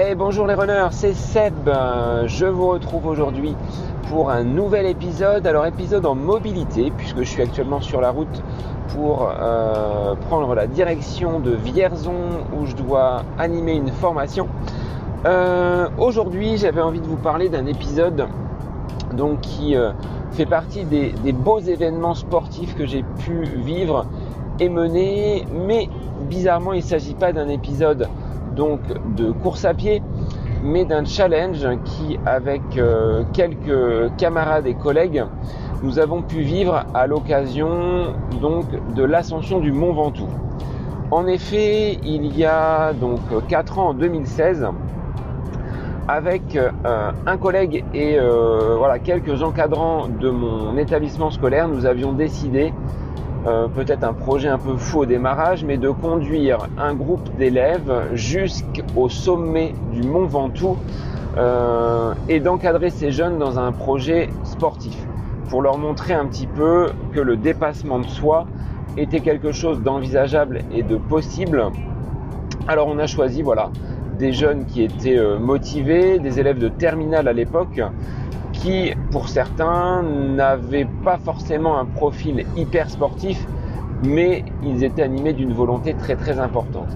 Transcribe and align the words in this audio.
Hey, 0.00 0.14
bonjour 0.14 0.46
les 0.46 0.54
runners, 0.54 0.90
c'est 0.92 1.12
Seb. 1.12 1.68
Je 2.26 2.46
vous 2.46 2.68
retrouve 2.68 3.06
aujourd'hui 3.06 3.56
pour 4.08 4.30
un 4.30 4.44
nouvel 4.44 4.86
épisode. 4.86 5.44
Alors 5.44 5.66
épisode 5.66 6.06
en 6.06 6.14
mobilité 6.14 6.92
puisque 6.96 7.18
je 7.18 7.24
suis 7.24 7.42
actuellement 7.42 7.80
sur 7.80 8.00
la 8.00 8.12
route 8.12 8.44
pour 8.94 9.28
euh, 9.28 10.14
prendre 10.28 10.54
la 10.54 10.68
direction 10.68 11.40
de 11.40 11.50
Vierzon 11.50 12.12
où 12.56 12.64
je 12.64 12.76
dois 12.76 13.24
animer 13.40 13.72
une 13.72 13.90
formation. 13.90 14.46
Euh, 15.26 15.88
aujourd'hui, 15.98 16.58
j'avais 16.58 16.80
envie 16.80 17.00
de 17.00 17.08
vous 17.08 17.16
parler 17.16 17.48
d'un 17.48 17.66
épisode 17.66 18.28
donc 19.14 19.40
qui 19.40 19.74
euh, 19.74 19.90
fait 20.30 20.46
partie 20.46 20.84
des, 20.84 21.32
beaux 21.32 21.58
événements 21.58 22.14
sportifs 22.14 22.76
que 22.76 22.86
j'ai 22.86 23.04
pu 23.18 23.42
vivre 23.42 24.06
et 24.60 24.68
mener, 24.68 25.44
mais 25.52 25.88
bizarrement, 26.30 26.72
il 26.72 26.84
ne 26.84 26.88
s'agit 26.88 27.14
pas 27.14 27.32
d'un 27.32 27.48
épisode 27.48 28.06
donc 28.58 28.80
de 29.16 29.30
course 29.30 29.64
à 29.64 29.72
pied, 29.72 30.02
mais 30.62 30.84
d'un 30.84 31.04
challenge 31.04 31.66
qui, 31.84 32.18
avec 32.26 32.60
euh, 32.76 33.22
quelques 33.32 34.14
camarades 34.18 34.66
et 34.66 34.74
collègues, 34.74 35.24
nous 35.82 36.00
avons 36.00 36.22
pu 36.22 36.40
vivre 36.40 36.84
à 36.92 37.06
l'occasion 37.06 38.14
donc 38.42 38.66
de 38.94 39.04
l'ascension 39.04 39.60
du 39.60 39.70
Mont 39.70 39.92
Ventoux. 39.94 40.28
En 41.12 41.26
effet, 41.28 41.98
il 42.02 42.36
y 42.36 42.44
a 42.44 42.92
donc 42.92 43.20
4 43.48 43.78
ans, 43.78 43.88
en 43.90 43.94
2016, 43.94 44.66
avec 46.08 46.56
euh, 46.56 46.70
un 47.26 47.36
collègue 47.36 47.84
et 47.94 48.18
euh, 48.18 48.74
voilà 48.76 48.98
quelques 48.98 49.42
encadrants 49.42 50.08
de 50.08 50.30
mon 50.30 50.76
établissement 50.76 51.30
scolaire, 51.30 51.68
nous 51.68 51.86
avions 51.86 52.12
décidé 52.12 52.72
euh, 53.48 53.66
peut-être 53.68 54.04
un 54.04 54.12
projet 54.12 54.48
un 54.48 54.58
peu 54.58 54.76
fou 54.76 55.00
au 55.00 55.06
démarrage, 55.06 55.64
mais 55.64 55.78
de 55.78 55.88
conduire 55.88 56.68
un 56.76 56.94
groupe 56.94 57.34
d'élèves 57.38 58.10
jusqu'au 58.12 59.08
sommet 59.08 59.74
du 59.92 60.02
Mont 60.02 60.26
Ventoux 60.26 60.76
euh, 61.38 62.12
et 62.28 62.40
d'encadrer 62.40 62.90
ces 62.90 63.10
jeunes 63.10 63.38
dans 63.38 63.58
un 63.58 63.72
projet 63.72 64.28
sportif 64.44 64.96
pour 65.48 65.62
leur 65.62 65.78
montrer 65.78 66.12
un 66.12 66.26
petit 66.26 66.46
peu 66.46 66.88
que 67.14 67.20
le 67.20 67.36
dépassement 67.36 68.00
de 68.00 68.06
soi 68.06 68.46
était 68.98 69.20
quelque 69.20 69.52
chose 69.52 69.80
d'envisageable 69.80 70.60
et 70.70 70.82
de 70.82 70.96
possible. 70.96 71.64
Alors 72.66 72.88
on 72.88 72.98
a 72.98 73.06
choisi 73.06 73.40
voilà 73.40 73.70
des 74.18 74.32
jeunes 74.32 74.66
qui 74.66 74.82
étaient 74.82 75.16
euh, 75.16 75.38
motivés, 75.38 76.18
des 76.18 76.38
élèves 76.38 76.58
de 76.58 76.68
terminale 76.68 77.28
à 77.28 77.32
l'époque, 77.32 77.80
qui, 78.60 78.92
pour 79.10 79.28
certains, 79.28 80.02
n'avaient 80.02 80.88
pas 81.04 81.18
forcément 81.18 81.78
un 81.78 81.84
profil 81.84 82.44
hyper 82.56 82.90
sportif, 82.90 83.46
mais 84.02 84.44
ils 84.62 84.84
étaient 84.84 85.02
animés 85.02 85.32
d'une 85.32 85.52
volonté 85.52 85.94
très 85.94 86.16
très 86.16 86.38
importante. 86.38 86.88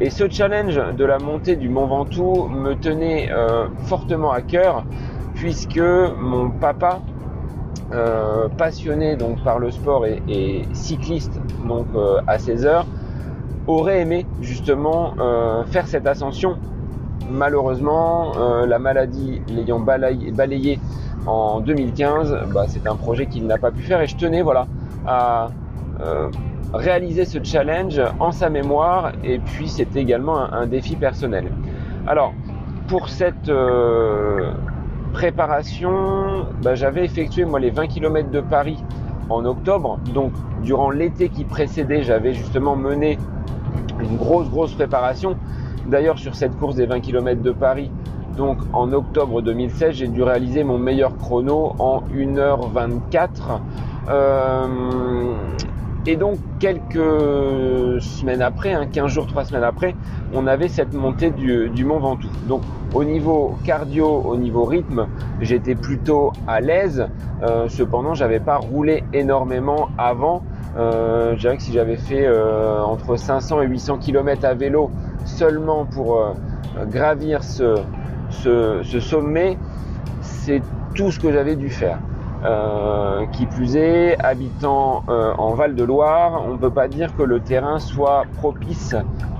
Et 0.00 0.10
ce 0.10 0.28
challenge 0.28 0.80
de 0.96 1.04
la 1.04 1.18
montée 1.18 1.56
du 1.56 1.68
Mont 1.68 1.86
Ventoux 1.86 2.48
me 2.48 2.74
tenait 2.74 3.30
euh, 3.30 3.66
fortement 3.84 4.32
à 4.32 4.42
cœur, 4.42 4.84
puisque 5.34 5.80
mon 6.20 6.50
papa, 6.50 7.00
euh, 7.92 8.48
passionné 8.56 9.16
donc 9.16 9.42
par 9.42 9.58
le 9.58 9.70
sport 9.70 10.04
et, 10.06 10.68
cycliste 10.72 11.40
donc 11.66 11.86
euh, 11.94 12.20
à 12.26 12.38
16 12.38 12.66
heures, 12.66 12.86
aurait 13.66 14.00
aimé 14.00 14.24
justement 14.40 15.14
faire 15.66 15.86
cette 15.88 16.06
ascension. 16.06 16.56
Malheureusement, 17.30 18.32
la 18.64 18.78
maladie 18.78 19.42
l'ayant 19.50 19.78
balayé 19.78 20.80
en 21.28 21.60
2015, 21.60 22.38
bah, 22.54 22.64
c'est 22.66 22.86
un 22.86 22.96
projet 22.96 23.26
qu'il 23.26 23.46
n'a 23.46 23.58
pas 23.58 23.70
pu 23.70 23.82
faire 23.82 24.00
et 24.00 24.06
je 24.06 24.16
tenais 24.16 24.40
voilà 24.40 24.66
à 25.06 25.48
euh, 26.00 26.30
réaliser 26.72 27.26
ce 27.26 27.38
challenge 27.42 28.00
en 28.18 28.32
sa 28.32 28.48
mémoire 28.48 29.12
et 29.22 29.38
puis 29.38 29.68
c'était 29.68 30.00
également 30.00 30.38
un, 30.38 30.66
défi 30.66 30.96
personnel. 30.96 31.52
Alors 32.06 32.32
pour 32.88 33.10
cette 33.10 33.50
euh, 33.50 34.52
préparation, 35.12 36.46
bah, 36.62 36.74
j'avais 36.74 37.04
effectué 37.04 37.44
moi 37.44 37.60
les 37.60 37.70
20 37.70 37.88
km 37.88 38.30
de 38.30 38.40
Paris 38.40 38.82
en 39.28 39.44
octobre, 39.44 39.98
donc 40.14 40.32
durant 40.62 40.90
l'été 40.90 41.28
qui 41.28 41.44
précédait, 41.44 42.02
j'avais 42.02 42.32
justement 42.32 42.74
mené 42.74 43.18
une 44.00 44.16
grosse 44.16 44.48
grosse 44.48 44.72
préparation. 44.72 45.36
D'ailleurs 45.86 46.18
sur 46.18 46.34
cette 46.34 46.56
course 46.58 46.76
des 46.76 46.86
20 46.86 47.00
km 47.00 47.42
de 47.42 47.50
Paris, 47.50 47.90
donc 48.38 48.58
en 48.72 48.92
octobre 48.92 49.42
2016, 49.42 49.96
j'ai 49.96 50.06
dû 50.06 50.22
réaliser 50.22 50.62
mon 50.62 50.78
meilleur 50.78 51.16
chrono 51.18 51.74
en 51.80 52.02
1h24. 52.14 53.28
Euh, 54.08 54.66
et 56.06 56.16
donc 56.16 56.38
quelques 56.60 58.00
semaines 58.00 58.40
après, 58.40 58.72
hein, 58.72 58.86
15 58.90 59.10
jours, 59.10 59.26
3 59.26 59.46
semaines 59.46 59.64
après, 59.64 59.94
on 60.32 60.46
avait 60.46 60.68
cette 60.68 60.94
montée 60.94 61.30
du, 61.30 61.68
du, 61.68 61.84
Mont 61.84 61.98
Ventoux. 61.98 62.28
Donc 62.46 62.62
au 62.94 63.02
niveau 63.02 63.58
cardio, 63.64 64.06
au 64.06 64.36
niveau 64.36 64.64
rythme, 64.64 65.08
j'étais 65.40 65.74
plutôt 65.74 66.32
à 66.46 66.60
l'aise. 66.60 67.08
Euh, 67.42 67.68
cependant, 67.68 68.14
j'avais 68.14 68.40
pas 68.40 68.56
roulé 68.56 69.02
énormément 69.12 69.88
avant. 69.98 70.42
Euh, 70.76 71.34
je 71.34 71.40
dirais 71.40 71.56
que 71.56 71.62
si 71.62 71.72
j'avais 71.72 71.96
fait 71.96 72.24
euh, 72.24 72.80
entre 72.82 73.16
500 73.16 73.62
et 73.62 73.66
800 73.66 73.98
km 73.98 74.44
à 74.44 74.54
vélo 74.54 74.90
seulement 75.24 75.84
pour 75.86 76.18
euh, 76.18 76.32
gravir 76.86 77.42
ce, 77.42 77.74
ce, 78.30 79.00
sommet, 79.00 79.58
c'est 80.20 80.62
tout 80.94 81.10
ce 81.10 81.18
que 81.18 81.32
j'avais 81.32 81.56
dû 81.56 81.70
faire. 81.70 81.98
Euh, 82.44 83.26
qui 83.32 83.46
plus 83.46 83.76
est, 83.76 84.16
habitant 84.20 85.02
euh, 85.08 85.32
en 85.38 85.54
Val-de-Loire, 85.54 86.40
on 86.46 86.52
ne 86.52 86.56
peut 86.56 86.70
pas 86.70 86.86
dire 86.86 87.16
que 87.16 87.24
le 87.24 87.40
terrain 87.40 87.80
soit 87.80 88.26
propice 88.36 88.94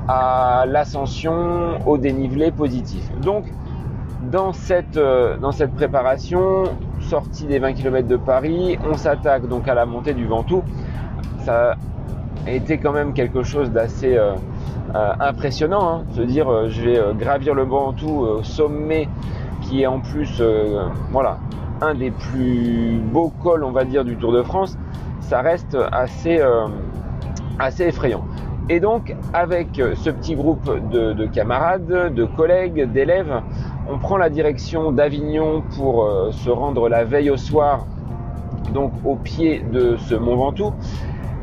à 0.09 0.65
l'ascension 0.67 1.79
au 1.87 1.97
dénivelé 1.97 2.51
positif. 2.51 3.09
Donc, 3.21 3.45
dans 4.33 4.53
cette, 4.53 4.97
euh, 4.97 5.37
dans 5.37 5.53
cette 5.53 5.75
préparation, 5.75 6.65
sortie 6.99 7.45
des 7.45 7.61
20 7.61 7.75
km 7.75 8.09
de 8.09 8.17
Paris, 8.17 8.79
on 8.91 8.97
s'attaque 8.97 9.47
donc 9.47 9.69
à 9.69 9.75
la 9.75 9.87
montée 9.87 10.13
du 10.13 10.27
Ventoux. 10.27 10.65
Ça 11.45 11.77
a 12.47 12.51
été 12.51 12.79
quand 12.79 12.93
même 12.93 13.13
quelque 13.13 13.45
chose 13.45 13.71
d'assez 13.71 14.19
euh, 14.95 15.13
impressionnant, 15.21 15.89
hein, 15.89 16.05
se 16.15 16.23
dire 16.23 16.69
je 16.69 16.83
vais 16.83 17.01
gravir 17.19 17.55
le 17.55 17.65
Ventoux 17.65 18.21
au 18.21 18.43
sommet 18.43 19.09
qui 19.63 19.83
est 19.83 19.87
en 19.87 20.01
plus 20.01 20.43
voilà 21.11 21.39
un 21.81 21.95
des 21.95 22.11
plus 22.11 22.99
beaux 22.99 23.33
cols, 23.43 23.65
on 23.65 23.71
va 23.71 23.85
dire, 23.85 24.05
du 24.05 24.17
Tour 24.17 24.33
de 24.33 24.43
France, 24.43 24.77
ça 25.21 25.41
reste 25.41 25.77
assez, 25.93 26.41
euh, 26.41 26.67
assez 27.59 27.85
effrayant. 27.85 28.25
Et 28.69 28.81
donc, 28.81 29.15
avec 29.33 29.81
ce 29.95 30.11
petit 30.11 30.35
groupe 30.35 30.71
de, 30.91 31.15
de 31.15 31.27
camarades, 31.27 32.13
de 32.15 32.25
collègues, 32.25 32.91
d'élèves, 32.93 33.41
on 33.89 33.99
prend 33.99 34.19
la 34.19 34.29
direction 34.29 34.93
d'Avignon 34.93 35.63
pour 35.75 36.05
euh, 36.05 36.31
se 36.33 36.51
rendre 36.51 36.89
la 36.89 37.05
veille 37.05 37.31
au 37.31 37.39
soir, 37.39 37.87
donc 38.75 38.93
au 39.05 39.17
pied 39.17 39.65
de 39.73 39.97
ce 39.97 40.15
Mont 40.15 40.37
Ventoux. 40.37 40.73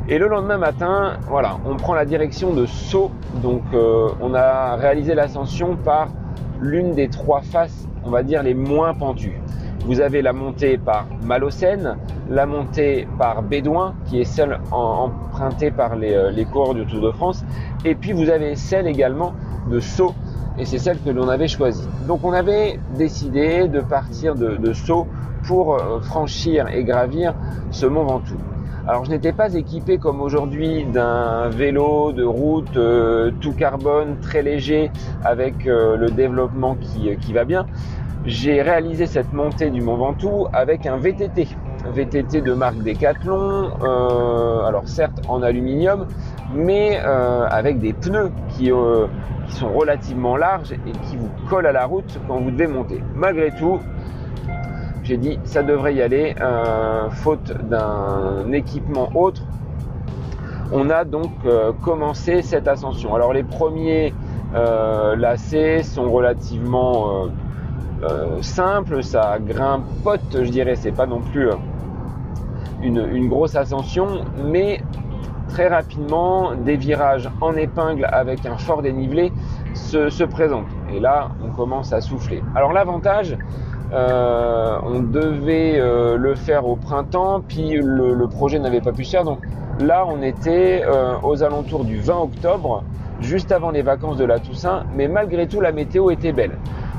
Et 0.07 0.19
le 0.19 0.27
lendemain 0.27 0.59
matin, 0.59 1.17
voilà, 1.27 1.57
on 1.65 1.77
prend 1.77 1.95
la 1.95 2.05
direction 2.05 2.53
de 2.53 2.67
Sceaux. 2.67 3.09
Donc, 3.41 3.63
euh, 3.73 4.09
on 4.21 4.35
a 4.35 4.75
réalisé 4.75 5.15
l'ascension 5.15 5.75
par 5.77 6.09
l'une 6.61 6.93
des 6.93 7.09
trois 7.09 7.41
faces, 7.41 7.87
on 8.03 8.11
va 8.11 8.21
dire, 8.21 8.43
les 8.43 8.53
moins 8.53 8.93
pentues. 8.93 9.41
Vous 9.83 10.01
avez 10.01 10.21
la 10.21 10.31
montée 10.31 10.77
par 10.77 11.07
Malocène, 11.23 11.97
la 12.29 12.45
montée 12.45 13.07
par 13.17 13.41
Bédouin, 13.41 13.95
qui 14.05 14.21
est 14.21 14.25
celle 14.25 14.59
empruntée 14.71 15.71
par 15.71 15.95
les, 15.95 16.13
euh, 16.13 16.29
les 16.29 16.45
coureurs 16.45 16.75
du 16.75 16.85
Tour 16.85 17.01
de 17.01 17.11
France, 17.11 17.43
et 17.83 17.95
puis 17.95 18.13
vous 18.13 18.29
avez 18.29 18.55
celle 18.55 18.85
également 18.85 19.33
de 19.71 19.79
Sceaux, 19.79 20.13
et 20.59 20.65
c'est 20.65 20.79
celle 20.79 20.99
que 21.01 21.09
l'on 21.09 21.29
avait 21.29 21.47
choisie. 21.47 21.87
Donc 22.07 22.19
on 22.23 22.31
avait 22.31 22.79
décidé 22.95 23.67
de 23.67 23.81
partir 23.81 24.35
de, 24.35 24.55
de 24.55 24.73
Sceaux 24.73 25.07
pour 25.47 25.75
euh, 25.75 25.99
franchir 26.01 26.67
et 26.67 26.83
gravir 26.83 27.33
ce 27.71 27.87
mont 27.87 28.03
Ventoux. 28.03 28.37
Alors 28.87 29.03
je 29.03 29.09
n'étais 29.09 29.33
pas 29.33 29.53
équipé 29.53 29.97
comme 29.97 30.21
aujourd'hui 30.21 30.85
d'un 30.85 31.49
vélo 31.49 32.11
de 32.11 32.23
route 32.23 32.77
euh, 32.77 33.31
tout 33.41 33.53
carbone, 33.53 34.17
très 34.21 34.43
léger, 34.43 34.91
avec 35.23 35.65
euh, 35.65 35.97
le 35.97 36.11
développement 36.11 36.75
qui, 36.75 37.15
qui 37.17 37.33
va 37.33 37.45
bien 37.45 37.65
j'ai 38.25 38.61
réalisé 38.61 39.05
cette 39.05 39.33
montée 39.33 39.69
du 39.69 39.81
Mont 39.81 39.97
Ventoux 39.97 40.47
avec 40.51 40.85
un 40.85 40.97
VTT. 40.97 41.47
VTT 41.93 42.41
de 42.41 42.53
marque 42.53 42.77
Decathlon, 42.77 43.69
euh, 43.83 44.63
alors 44.63 44.87
certes 44.87 45.21
en 45.27 45.43
aluminium, 45.43 46.07
mais 46.51 46.99
euh, 47.05 47.45
avec 47.47 47.77
des 47.77 47.93
pneus 47.93 48.31
qui, 48.49 48.71
euh, 48.71 49.05
qui, 49.47 49.55
sont 49.55 49.71
relativement 49.71 50.35
larges 50.35 50.71
et 50.71 50.91
qui 51.07 51.17
vous 51.17 51.29
collent 51.47 51.67
à 51.67 51.71
la 51.71 51.85
route 51.85 52.19
quand 52.27 52.39
vous 52.39 52.49
devez 52.49 52.65
monter. 52.65 53.03
Malgré 53.13 53.51
tout, 53.51 53.79
j'ai 55.05 55.17
dit 55.17 55.39
ça 55.43 55.61
devrait 55.61 55.93
y 55.93 56.01
aller, 56.01 56.35
euh, 56.41 57.09
faute 57.11 57.53
d'un 57.69 58.51
équipement 58.51 59.09
autre. 59.13 59.43
On 60.71 60.89
a 60.89 61.05
donc 61.05 61.31
euh, 61.45 61.71
commencé 61.83 62.41
cette 62.41 62.67
ascension. 62.67 63.13
Alors 63.13 63.31
les 63.31 63.43
premiers 63.43 64.13
euh, 64.55 65.15
lacets 65.15 65.83
sont 65.83 66.11
relativement 66.11 67.27
euh, 68.03 68.41
simple, 68.41 69.03
ça 69.03 69.37
grimpote, 69.39 70.43
je 70.43 70.49
dirais, 70.49 70.75
c'est 70.75 70.91
pas 70.91 71.05
non 71.05 71.21
plus 71.21 71.49
une, 72.81 73.07
une, 73.13 73.29
grosse 73.29 73.55
ascension, 73.55 74.25
mais 74.43 74.81
très 75.49 75.67
rapidement, 75.67 76.55
des 76.55 76.77
virages 76.77 77.29
en 77.41 77.53
épingle 77.53 78.07
avec 78.11 78.45
un 78.45 78.57
fort 78.57 78.81
dénivelé 78.81 79.31
se, 79.75 80.09
se 80.09 80.23
présentent. 80.23 80.67
Et 80.91 80.99
là, 80.99 81.29
on 81.43 81.51
commence 81.51 81.93
à 81.93 82.01
souffler. 82.01 82.41
Alors 82.55 82.73
l'avantage, 82.73 83.37
euh, 83.93 84.77
on 84.83 84.99
devait 84.99 85.79
euh, 85.79 86.17
le 86.17 86.35
faire 86.35 86.67
au 86.67 86.75
printemps, 86.75 87.41
puis 87.47 87.79
le, 87.81 88.27
projet 88.27 88.59
n'avait 88.59 88.81
pas 88.81 88.91
pu 88.91 89.05
se 89.05 89.11
faire. 89.11 89.23
Donc 89.23 89.39
là, 89.79 90.05
on 90.07 90.21
était 90.21 90.83
aux 91.23 91.43
alentours 91.43 91.85
du 91.85 91.99
20 91.99 92.17
octobre, 92.17 92.83
juste 93.21 93.51
avant 93.51 93.71
les 93.71 93.81
vacances 93.81 94.17
de 94.17 94.25
la 94.25 94.39
Toussaint, 94.39 94.83
mais 94.95 95.07
malgré 95.07 95.47
tout, 95.47 95.61
la 95.61 95.71
météo 95.71 96.09
était 96.09 96.31
belle. 96.31 96.57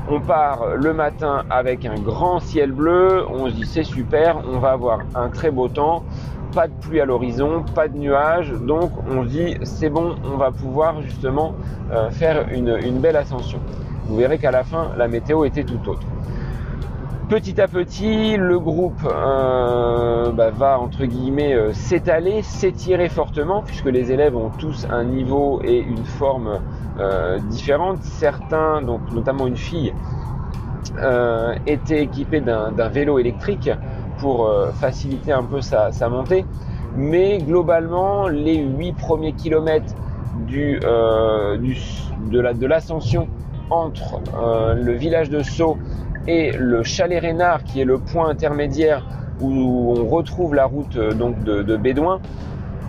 On 0.09 0.21
part 0.21 0.75
le 0.75 0.93
matin 0.93 1.43
avec 1.49 1.85
un 1.85 1.95
grand 1.95 2.39
ciel 2.39 2.71
bleu, 2.71 3.25
on 3.29 3.47
se 3.47 3.53
dit 3.53 3.65
c'est 3.65 3.83
super, 3.83 4.41
on 4.49 4.59
va 4.59 4.71
avoir 4.71 4.99
un 5.15 5.29
très 5.29 5.51
beau 5.51 5.67
temps 5.67 6.03
pas 6.57 6.67
de 6.67 6.73
pluie 6.73 6.99
à 6.99 7.05
l'horizon, 7.05 7.63
pas 7.75 7.87
de 7.87 7.97
nuages, 7.97 8.51
donc 8.51 8.91
on 9.09 9.23
se 9.23 9.29
dit 9.29 9.57
c'est 9.63 9.89
bon, 9.89 10.15
on 10.25 10.37
va 10.37 10.51
pouvoir 10.51 11.01
justement 11.01 11.53
euh, 11.91 12.09
faire 12.09 12.47
une, 12.51 12.99
belle 12.99 13.15
ascension. 13.15 13.59
Vous 14.07 14.17
verrez 14.17 14.37
qu'à 14.37 14.51
la 14.51 14.63
fin, 14.63 14.91
la 14.97 15.07
météo 15.07 15.45
était 15.45 15.63
tout 15.63 15.79
autre. 15.87 16.01
Petit 17.29 17.59
à 17.59 17.67
petit, 17.67 18.37
le 18.37 18.57
groupe 18.59 19.01
euh, 19.05 20.31
bah, 20.31 20.49
va 20.49 20.79
entre 20.79 21.05
guillemets 21.05 21.53
euh, 21.53 21.73
s'étaler, 21.73 22.41
s'étirer 22.41 23.09
fortement, 23.09 23.63
puisque 23.63 23.85
les 23.85 24.11
élèves 24.11 24.35
ont 24.35 24.49
tous 24.49 24.87
un 24.89 25.03
niveau 25.03 25.61
et 25.63 25.79
une 25.79 26.05
forme 26.05 26.59
différente. 27.49 28.01
Certains, 28.01 28.81
donc 28.81 29.01
notamment 29.13 29.45
une 29.45 29.57
fille, 29.57 29.93
étaient 31.67 32.01
équipés 32.01 32.41
d'un 32.41 32.89
vélo 32.89 33.19
électrique 33.19 33.69
pour 34.17 34.47
euh, 34.47 34.71
faciliter 34.71 35.31
un 35.31 35.43
peu 35.43 35.61
sa, 35.61 35.91
montée. 36.09 36.45
Mais 36.95 37.37
globalement, 37.37 38.27
les 38.27 38.57
8 38.57 38.93
premiers 38.93 39.33
kilomètres 39.33 39.93
du, 40.47 40.79
euh, 40.83 41.57
de 41.57 42.65
l'ascension 42.65 43.27
entre 43.69 44.21
euh, 44.35 44.73
le 44.73 44.93
village 44.93 45.29
de 45.29 45.43
Sceaux 45.43 45.77
et 46.27 46.51
le 46.51 46.83
chalet 46.83 47.21
Rénard, 47.21 47.63
qui 47.63 47.81
est 47.81 47.85
le 47.85 47.97
point 47.97 48.29
intermédiaire 48.29 49.05
où 49.41 49.95
on 49.97 50.05
retrouve 50.07 50.55
la 50.55 50.65
route 50.65 50.97
donc 50.97 51.43
de, 51.43 51.77
Bédouin, 51.77 52.19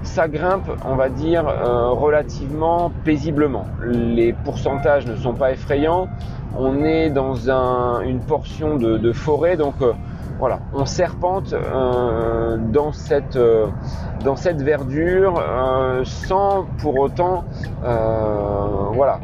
ça 0.02 0.28
grimpe, 0.28 0.68
on 0.86 0.94
va 0.94 1.10
dire, 1.10 1.44
relativement 1.44 2.90
paisiblement. 3.04 3.66
Les 3.84 4.32
pourcentages 4.32 5.06
ne 5.06 5.16
sont 5.16 5.34
pas 5.34 5.52
effrayants. 5.52 6.08
On 6.56 6.84
est 6.84 7.10
dans 7.10 7.50
une 8.00 8.20
portion 8.20 8.76
de, 8.76 9.12
forêt, 9.12 9.56
donc 9.56 9.74
voilà, 10.38 10.60
on 10.72 10.86
serpente 10.86 11.52
euh, 11.52 12.56
dans, 12.58 12.92
cette, 12.92 13.34
euh, 13.34 13.66
dans 14.24 14.36
cette 14.36 14.62
verdure 14.62 15.34
euh, 15.40 16.04
sans 16.04 16.64
pour 16.78 16.96
autant 16.98 17.44
voilà, 17.82 19.18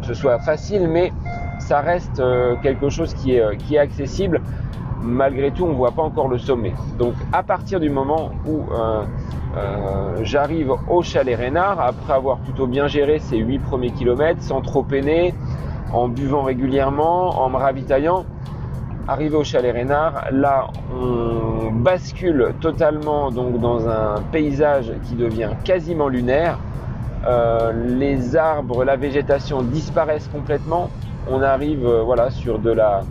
que 0.00 0.06
ce 0.06 0.14
soit 0.14 0.38
facile, 0.38 0.88
mais 0.88 1.12
reste 1.80 2.22
quelque 2.62 2.88
chose 2.88 3.14
qui 3.14 3.36
est, 3.36 3.56
qui 3.56 3.76
est 3.76 3.78
accessible. 3.78 4.40
Malgré 5.04 5.50
tout, 5.50 5.64
on 5.64 5.70
ne 5.70 5.74
voit 5.74 5.90
pas 5.90 6.02
encore 6.02 6.28
le 6.28 6.38
sommet. 6.38 6.74
Donc 6.98 7.14
à 7.32 7.42
partir 7.42 7.80
du 7.80 7.90
moment 7.90 8.30
où 8.46 8.60
j'arrive 10.22 10.72
au 10.88 11.02
chalet 11.02 11.36
Rénard, 11.36 11.80
après 11.80 12.12
avoir 12.12 12.38
plutôt 12.38 12.66
bien 12.66 12.86
géré 12.86 13.18
ces 13.18 13.38
8 13.38 13.58
premiers 13.60 13.90
kilomètres, 13.90 14.42
sans 14.42 14.60
trop 14.60 14.82
peiner, 14.82 15.34
en 15.92 16.08
buvant 16.08 16.42
régulièrement, 16.42 17.42
en 17.42 17.50
me 17.50 17.56
ravitaillant, 17.56 18.24
Arrivé 19.08 19.34
au 19.34 19.42
chalet 19.42 19.72
Rénard, 19.72 20.26
là 20.30 20.68
on 20.94 21.72
bascule 21.72 22.54
totalement 22.60 23.32
donc 23.32 23.58
dans 23.58 23.88
un 23.88 24.22
paysage 24.30 24.92
qui 25.08 25.16
devient 25.16 25.50
quasiment 25.64 26.06
lunaire. 26.06 26.56
Euh, 27.26 27.72
les 27.98 28.36
arbres, 28.36 28.84
la 28.84 28.94
végétation 28.94 29.62
disparaissent 29.62 30.28
complètement. 30.28 30.88
On 31.30 31.42
arrive 31.42 31.86
euh, 31.86 32.02
voilà 32.02 32.30
sur 32.30 32.58
de 32.58 32.70
la, 32.70 33.02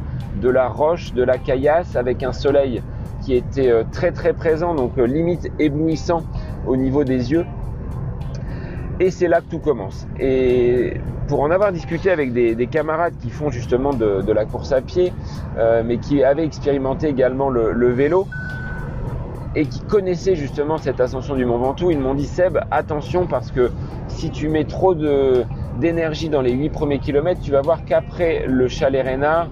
de 0.42 0.54
roche, 0.68 1.14
de 1.14 1.24
la 1.24 1.38
caillasse 1.38 1.96
avec 1.96 2.24
un 2.24 2.34
soleil 2.34 2.82
qui 3.22 3.36
était 3.36 3.70
euh, 3.70 3.84
très 3.92 4.12
très 4.12 4.34
présent, 4.34 4.76
donc 4.76 4.98
limite 4.98 5.52
éblouissant 5.60 6.24
au 6.66 6.76
niveau 6.76 7.04
des 7.04 7.32
yeux. 7.32 7.46
Et 9.00 9.10
c'est 9.10 9.28
là 9.28 9.42
que 9.42 9.50
tout 9.50 9.60
commence. 9.60 10.08
Et 10.20 10.94
pour 11.28 11.42
en 11.42 11.50
avoir 11.50 11.72
discuté 11.72 12.12
avec 12.12 12.34
des, 12.34 12.68
camarades 12.68 13.14
qui 13.22 13.30
font 13.30 13.50
justement 13.50 13.94
de, 13.94 14.32
la 14.32 14.46
course 14.46 14.74
à 14.74 14.82
pied, 14.82 15.14
euh, 15.58 15.82
mais 15.84 15.98
qui 15.98 16.24
avaient 16.24 16.44
expérimenté 16.44 17.08
également 17.08 17.50
le, 17.50 17.92
vélo, 17.92 18.28
et 19.56 19.66
qui 19.66 19.80
connaissaient 19.82 20.36
justement 20.36 20.78
cette 20.78 21.00
ascension 21.00 21.36
du 21.36 21.46
Mont 21.46 21.58
Ventoux, 21.58 21.90
ils 21.90 22.00
m'ont 22.00 22.14
dit 22.14 22.28
Seb, 22.28 22.60
attention 22.70 23.28
parce 23.28 23.52
que 23.52 23.72
si 24.08 24.30
tu 24.30 24.50
mets 24.50 24.66
trop 24.66 24.94
d'énergie 25.80 26.30
dans 26.30 26.42
les 26.42 26.52
8 26.52 26.70
premiers 26.70 27.00
kilomètres, 27.00 27.42
tu 27.42 27.52
vas 27.52 27.62
voir 27.62 27.86
qu'après 27.86 28.46
le 28.48 28.68
chalet 28.68 29.06
Rénard, 29.06 29.48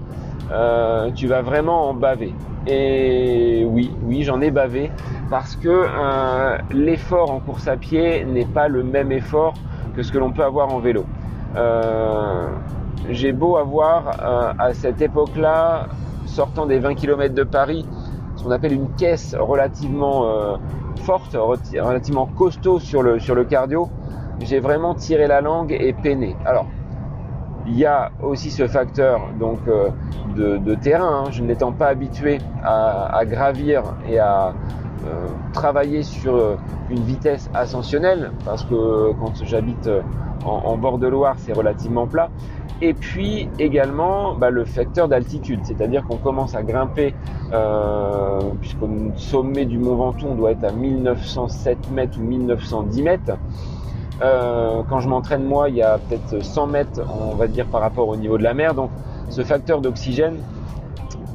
euh, 0.52 1.10
tu 1.12 1.26
vas 1.26 1.42
vraiment 1.42 1.88
en 1.88 1.94
baver. 1.94 2.34
Et 2.66 3.64
oui, 3.66 3.90
oui, 4.02 4.22
j'en 4.22 4.40
ai 4.40 4.50
bavé 4.50 4.90
parce 5.30 5.56
que 5.56 5.68
euh, 5.68 6.58
l'effort 6.72 7.30
en 7.30 7.40
course 7.40 7.68
à 7.68 7.76
pied 7.76 8.24
n'est 8.24 8.44
pas 8.44 8.68
le 8.68 8.82
même 8.82 9.12
effort 9.12 9.54
que 9.96 10.02
ce 10.02 10.12
que 10.12 10.18
l'on 10.18 10.32
peut 10.32 10.44
avoir 10.44 10.72
en 10.74 10.78
vélo. 10.78 11.06
Euh, 11.56 12.48
j'ai 13.08 13.32
beau 13.32 13.56
avoir 13.56 14.20
euh, 14.22 14.52
à 14.58 14.74
cette 14.74 15.00
époque-là, 15.00 15.86
sortant 16.26 16.66
des 16.66 16.78
20 16.78 16.94
km 16.96 17.34
de 17.34 17.44
Paris, 17.44 17.86
ce 18.36 18.44
qu'on 18.44 18.50
appelle 18.50 18.72
une 18.72 18.90
caisse 18.94 19.34
relativement 19.38 20.58
forte, 21.02 21.34
relativement 21.34 22.26
costaud 22.26 22.78
sur 22.78 23.02
le, 23.02 23.18
sur 23.18 23.34
le 23.34 23.44
cardio, 23.44 23.88
j'ai 24.40 24.60
vraiment 24.60 24.94
tiré 24.94 25.26
la 25.26 25.40
langue 25.40 25.72
et 25.72 25.92
peiné. 25.92 26.36
Alors, 26.44 26.66
il 27.66 27.78
y 27.78 27.86
a 27.86 28.10
aussi 28.22 28.50
ce 28.50 28.66
facteur 28.66 29.20
donc 29.38 29.58
euh, 29.68 29.90
de, 30.36 30.74
terrain. 30.74 31.24
Hein. 31.26 31.30
Je 31.30 31.42
n'étant 31.42 31.72
pas 31.72 31.88
habitué 31.88 32.38
à, 32.64 33.22
gravir 33.24 33.82
et 34.08 34.18
à 34.18 34.54
euh, 35.06 35.26
travailler 35.52 36.02
sur 36.02 36.34
euh, 36.34 36.56
une 36.90 37.00
vitesse 37.00 37.50
ascensionnelle, 37.54 38.32
parce 38.44 38.64
que 38.64 39.12
quand 39.20 39.32
j'habite 39.44 39.88
en, 40.44 40.76
bord 40.76 40.98
de 40.98 41.06
Loire, 41.06 41.36
c'est 41.38 41.52
relativement 41.52 42.06
plat. 42.06 42.30
Et 42.82 42.94
puis 42.94 43.50
également 43.58 44.34
bah, 44.34 44.48
le 44.48 44.64
facteur 44.64 45.06
d'altitude, 45.06 45.60
c'est-à-dire 45.64 46.02
qu'on 46.06 46.16
commence 46.16 46.54
à 46.54 46.62
grimper, 46.62 47.14
puisqu'au 48.60 48.88
sommet 49.16 49.66
du 49.66 49.78
Mont 49.78 49.96
Ventoux, 49.96 50.28
on 50.30 50.34
doit 50.34 50.52
être 50.52 50.64
à 50.64 50.72
1907 50.72 51.90
mètres 51.90 52.18
ou 52.18 52.22
1910 52.22 53.02
mètres. 53.02 53.32
Euh, 54.22 54.82
quand 54.88 55.00
je 55.00 55.08
m'entraîne 55.08 55.44
moi, 55.44 55.68
il 55.68 55.76
y 55.76 55.82
a 55.82 55.98
peut-être 55.98 56.42
100 56.42 56.66
mètres, 56.66 57.00
on 57.08 57.34
va 57.34 57.46
dire, 57.46 57.66
par 57.66 57.80
rapport 57.80 58.08
au 58.08 58.16
niveau 58.16 58.38
de 58.38 58.42
la 58.42 58.54
mer. 58.54 58.74
Donc 58.74 58.90
ce 59.30 59.42
facteur 59.42 59.80
d'oxygène 59.80 60.36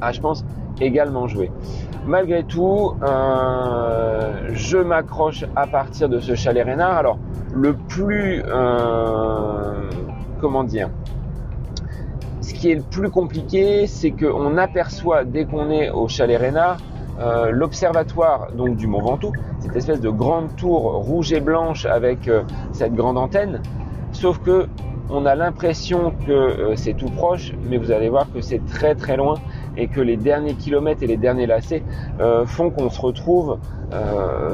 a, 0.00 0.12
je 0.12 0.20
pense, 0.20 0.44
également 0.80 1.26
joué. 1.26 1.50
Malgré 2.06 2.44
tout, 2.44 2.94
euh, 3.02 4.50
je 4.52 4.78
m'accroche 4.78 5.44
à 5.56 5.66
partir 5.66 6.08
de 6.08 6.20
ce 6.20 6.34
chalet 6.34 6.64
Rénard. 6.64 6.96
Alors, 6.96 7.18
le 7.52 7.74
plus, 7.74 8.44
euh, 8.46 9.90
comment 10.40 10.62
dire, 10.62 10.90
ce 12.40 12.54
qui 12.54 12.70
est 12.70 12.76
le 12.76 12.82
plus 12.82 13.10
compliqué, 13.10 13.88
c'est 13.88 14.12
qu'on 14.12 14.56
aperçoit 14.56 15.24
dès 15.24 15.46
qu'on 15.46 15.70
est 15.70 15.90
au 15.90 16.06
chalet 16.06 16.38
Rénard 16.38 16.76
euh, 17.18 17.50
l'observatoire 17.50 18.48
donc 18.52 18.76
du 18.76 18.86
Mont 18.86 19.00
Ventoux, 19.00 19.32
cette 19.60 19.74
espèce 19.74 20.00
de 20.00 20.10
grande 20.10 20.54
tour 20.56 20.82
rouge 20.96 21.32
et 21.32 21.40
blanche 21.40 21.86
avec 21.86 22.28
euh, 22.28 22.42
cette 22.72 22.94
grande 22.94 23.16
antenne. 23.16 23.62
Sauf 24.12 24.38
que 24.38 24.66
on 25.08 25.24
a 25.24 25.34
l'impression 25.34 26.12
que 26.26 26.32
euh, 26.32 26.76
c'est 26.76 26.94
tout 26.94 27.08
proche, 27.08 27.54
mais 27.70 27.78
vous 27.78 27.90
allez 27.90 28.10
voir 28.10 28.26
que 28.34 28.40
c'est 28.40 28.60
très 28.66 28.94
très 28.94 29.16
loin 29.16 29.36
et 29.78 29.88
que 29.88 30.00
les 30.00 30.16
derniers 30.16 30.54
kilomètres 30.54 31.02
et 31.02 31.06
les 31.06 31.16
derniers 31.16 31.46
lacets 31.46 31.82
font 32.46 32.70
qu'on 32.70 32.88
se 32.88 32.98
retrouve 32.98 33.58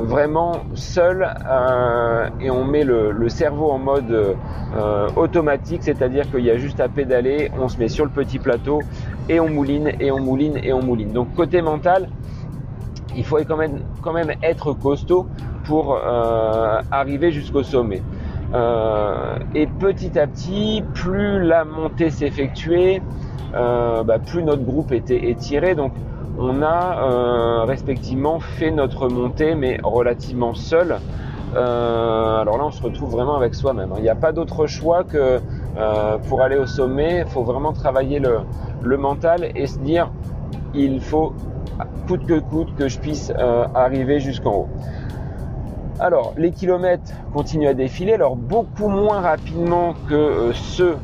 vraiment 0.03 0.57
seul 0.75 1.29
et 2.41 2.51
on 2.51 2.65
met 2.65 2.83
le, 2.83 3.13
le 3.13 3.29
cerveau 3.29 3.71
en 3.71 3.79
mode 3.79 4.37
automatique, 5.15 5.85
c'est-à-dire 5.85 6.29
qu'il 6.29 6.45
y 6.45 6.51
a 6.51 6.57
juste 6.57 6.81
à 6.81 6.89
pédaler, 6.89 7.53
on 7.57 7.69
se 7.69 7.79
met 7.79 7.87
sur 7.87 8.05
le 8.05 8.11
petit 8.11 8.41
plateau 8.41 8.81
et 9.29 9.39
on 9.39 9.49
mouline 9.49 9.93
et 10.01 10.11
on 10.11 10.19
mouline 10.19 10.59
et 10.61 10.73
on 10.73 10.83
mouline. 10.83 11.13
Donc 11.13 11.33
côté 11.37 11.63
mental, 11.63 12.09
il 13.17 13.25
faut 13.25 13.39
quand 13.47 13.57
même, 13.57 13.81
quand 14.03 14.13
même 14.13 14.33
être 14.43 14.73
costaud 14.73 15.27
pour 15.65 15.95
euh, 15.97 16.81
arriver 16.91 17.31
jusqu'au 17.31 17.63
sommet. 17.63 18.03
Euh, 18.55 19.37
et 19.55 19.67
petit 19.67 20.19
à 20.19 20.27
petit, 20.27 20.83
plus 20.95 21.43
la 21.43 21.65
montée 21.65 22.11
s'effectuait, 22.11 23.03
euh, 23.55 24.03
bah, 24.03 24.19
plus 24.19 24.43
notre 24.43 24.63
groupe 24.63 24.93
était 24.93 25.31
étiré. 25.31 25.75
Donc 25.75 25.93
on 26.39 26.63
a 26.63 27.65
respectivement 27.67 28.41
fait 28.41 28.71
notre 28.71 29.09
montée, 29.09 29.55
mais 29.55 29.79
relativement 29.83 30.55
seul. 30.55 30.97
alors 31.55 32.57
là, 32.57 32.65
on 32.65 32.71
se 32.71 32.83
retrouve 32.83 33.11
vraiment 33.11 33.37
avec 33.37 33.55
soi-même. 33.55 33.93
Il 33.99 34.03
n'y 34.03 34.09
a 34.09 34.15
pas 34.15 34.33
d'autre 34.33 34.67
choix 34.67 35.05
que 35.05 35.41
pour 36.29 36.41
aller 36.41 36.57
au 36.57 36.67
sommet, 36.67 37.23
il 37.27 37.31
faut 37.31 37.43
vraiment 37.45 37.73
travailler 37.73 38.19
le, 38.19 38.39
le 38.83 38.97
mental 38.97 39.51
et 39.55 39.67
se 39.67 39.79
dire, 39.79 40.11
il 40.75 41.03
faut 41.03 41.35
coûte 42.07 42.27
que 42.27 42.39
coûte 42.39 42.75
que 42.77 42.89
je 42.89 42.99
puisse 42.99 43.33
euh, 43.39 43.65
arriver 43.75 44.21
jusqu'en 44.21 44.53
haut. 44.53 44.69
Alors, 46.01 46.35
les 46.37 46.51
kilomètres 46.51 47.13
continuent 47.33 47.69
à 47.69 47.75
défiler, 47.75 48.15
alors 48.15 48.37
beaucoup 48.37 48.89
moins 48.89 49.21
rapidement 49.21 49.95
que 50.09 50.15
euh, 50.15 50.53
ceux 50.53 50.97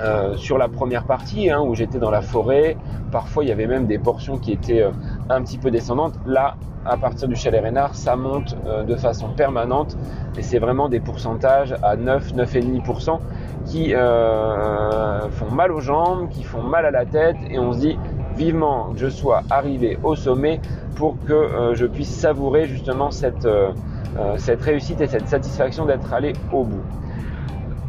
euh, 0.00 0.36
sur 0.36 0.58
la 0.58 0.68
première 0.68 1.04
partie 1.04 1.50
hein, 1.50 1.60
où 1.60 1.74
j'étais 1.74 1.98
dans 1.98 2.10
la 2.10 2.22
forêt. 2.22 2.76
Parfois, 3.10 3.44
il 3.44 3.48
y 3.48 3.52
avait 3.52 3.66
même 3.66 3.86
des 3.86 3.98
portions 3.98 4.38
qui 4.38 4.52
étaient 4.52 4.84
un 5.28 5.42
petit 5.42 5.58
peu 5.58 5.70
descendantes. 5.70 6.14
Là, 6.26 6.56
à 6.84 6.96
partir 6.96 7.28
du 7.28 7.36
chalet 7.36 7.62
Rénard, 7.62 7.94
ça 7.94 8.16
monte 8.16 8.56
de 8.86 8.96
façon 8.96 9.28
permanente 9.28 9.96
et 10.36 10.42
c'est 10.42 10.58
vraiment 10.58 10.88
des 10.88 10.98
pourcentages 10.98 11.76
à 11.82 11.94
9, 11.94 12.34
9,5% 12.34 13.18
qui 13.66 13.92
font 13.92 15.50
mal 15.54 15.72
aux 15.72 15.80
jambes, 15.80 16.30
qui 16.30 16.42
font 16.42 16.62
mal 16.62 16.86
à 16.86 16.90
la 16.90 17.04
tête 17.04 17.36
et 17.50 17.58
on 17.58 17.74
se 17.74 17.80
dit 17.80 17.98
vivement 18.36 18.90
que 18.92 18.98
je 18.98 19.08
sois 19.08 19.42
arrivé 19.50 19.98
au 20.02 20.14
sommet 20.14 20.60
pour 20.94 21.16
que 21.26 21.32
euh, 21.32 21.74
je 21.74 21.86
puisse 21.86 22.10
savourer 22.10 22.66
justement 22.66 23.10
cette, 23.10 23.44
euh, 23.44 23.72
euh, 24.18 24.34
cette 24.36 24.62
réussite 24.62 25.00
et 25.00 25.06
cette 25.06 25.28
satisfaction 25.28 25.86
d'être 25.86 26.12
allé 26.12 26.32
au 26.52 26.64
bout. 26.64 26.82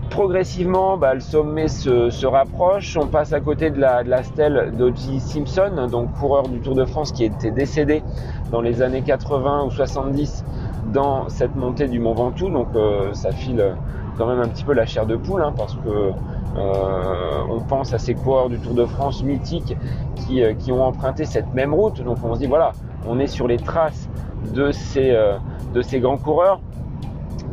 Progressivement, 0.09 0.97
bah, 0.97 1.15
le 1.15 1.19
sommet 1.19 1.67
se, 1.67 2.25
rapproche. 2.25 2.95
On 2.97 3.07
passe 3.07 3.33
à 3.33 3.39
côté 3.39 3.71
de 3.71 3.79
la, 3.79 4.03
de 4.03 4.09
la 4.09 4.21
stèle 4.21 4.71
d'O.J. 4.77 5.19
Simpson, 5.19 5.87
donc 5.89 6.13
coureur 6.13 6.47
du 6.47 6.59
Tour 6.59 6.75
de 6.75 6.85
France 6.85 7.11
qui 7.11 7.25
était 7.25 7.49
décédé 7.49 8.03
dans 8.51 8.61
les 8.61 8.83
années 8.83 9.01
80 9.01 9.65
ou 9.65 9.71
70 9.71 10.45
dans 10.93 11.29
cette 11.29 11.55
montée 11.55 11.87
du 11.87 11.99
Mont 11.99 12.13
Ventoux. 12.13 12.49
Donc 12.49 12.67
ça 13.13 13.31
file 13.31 13.75
quand 14.15 14.27
même 14.27 14.39
un 14.39 14.47
petit 14.47 14.63
peu 14.63 14.73
la 14.73 14.85
chair 14.85 15.07
de 15.07 15.15
poule 15.15 15.41
hein, 15.41 15.53
parce 15.57 15.73
que 15.73 16.11
on 16.55 17.59
pense 17.61 17.93
à 17.93 17.97
ces 17.97 18.13
coureurs 18.13 18.49
du 18.49 18.59
Tour 18.59 18.73
de 18.73 18.85
France 18.85 19.23
mythiques 19.23 19.75
qui, 20.15 20.41
qui, 20.59 20.71
ont 20.71 20.83
emprunté 20.83 21.25
cette 21.25 21.53
même 21.53 21.73
route. 21.73 22.03
Donc 22.03 22.17
on 22.23 22.33
se 22.35 22.39
dit 22.39 22.47
voilà, 22.47 22.73
on 23.07 23.19
est 23.19 23.27
sur 23.27 23.47
les 23.47 23.57
traces 23.57 24.09
de 24.53 24.71
ces, 24.71 25.11
euh, 25.11 25.37
grands 25.99 26.17
coureurs. 26.17 26.59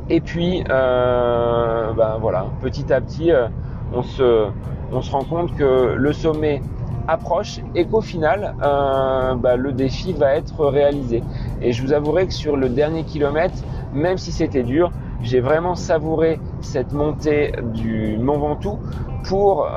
Et 0.09 0.21
puis, 0.21 0.65
euh, 0.69 1.93
ben 1.93 2.19
voilà, 2.21 2.47
petit 2.61 2.93
à 2.93 3.01
petit, 3.01 3.31
euh, 3.31 3.47
on, 3.95 4.03
se, 4.03 4.49
on 4.93 5.03
se 5.03 5.11
rend 5.13 5.25
compte 5.25 5.55
que 5.55 5.95
le 5.97 6.13
sommet 6.13 6.61
approche 7.07 7.61
et 7.75 7.87
qu'au 7.87 8.01
final, 8.01 8.55
ben, 8.61 9.57
le 9.57 9.73
défi 9.73 10.13
va 10.13 10.35
être 10.35 10.65
réalisé. 10.67 11.23
Et 11.61 11.73
je 11.73 11.83
vous 11.83 11.93
avouerai 11.93 12.27
que 12.27 12.33
sur 12.33 12.57
le 12.57 12.69
dernier 12.69 13.05
kilomètre, 13.05 13.63
même 13.93 14.19
si 14.19 14.33
c'était 14.33 14.63
dur, 14.63 14.91
j'ai 15.23 15.41
vraiment 15.41 15.75
savouré 15.75 16.41
cette 16.61 16.93
montée 16.93 17.53
du 17.75 18.17
Mont 18.19 18.39
Ventoux 18.39 18.79
pour 19.25 19.69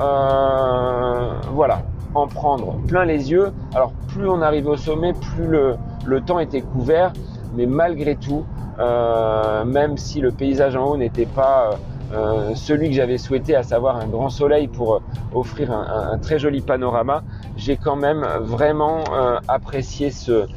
voilà 1.54 1.82
en 2.16 2.28
prendre 2.28 2.76
plein 2.88 3.06
les 3.06 3.32
yeux. 3.32 3.52
Alors 3.74 3.92
plus 4.08 4.28
on 4.28 4.42
arrivait 4.42 4.70
au 4.70 4.78
sommet, 4.78 5.14
plus 5.14 5.48
le, 5.48 6.22
temps 6.22 6.40
était 6.40 6.62
couvert, 6.62 7.14
mais 7.56 7.66
malgré 7.66 8.16
tout, 8.16 8.46
euh, 8.80 9.64
même 9.66 9.98
si 9.98 10.22
le 10.22 10.32
paysage 10.32 10.76
en 10.76 10.86
haut 10.86 10.98
n'était 10.98 11.26
pas 11.26 11.72
euh, 12.14 12.54
celui 12.56 12.90
que 12.90 12.96
j'avais 12.96 13.18
souhaité, 13.18 13.56
à 13.56 13.64
savoir 13.64 13.98
un 13.98 14.08
grand 14.08 14.30
soleil 14.30 14.68
pour 14.68 15.02
offrir 15.34 15.72
un, 15.72 16.18
très 16.20 16.38
joli 16.38 16.62
panorama, 16.62 17.24
j'ai 17.58 17.78
quand 17.78 17.96
même 17.96 18.26
vraiment 18.42 19.04
euh, 19.14 19.40
apprécié 19.48 20.12
ce 20.12 20.48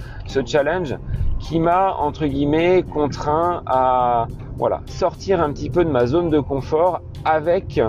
challenge 0.44 0.96
qui 1.38 1.60
m'a 1.60 1.94
entre 1.94 2.26
guillemets 2.26 2.82
contraint 2.82 3.62
à 3.66 4.26
sortir 4.86 5.42
un 5.42 5.52
petit 5.52 5.70
peu 5.70 5.84
de 5.84 5.90
ma 5.90 6.06
zone 6.06 6.30
de 6.30 6.40
confort 6.40 7.00
avec 7.24 7.80